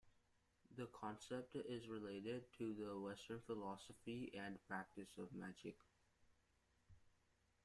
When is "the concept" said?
0.77-1.55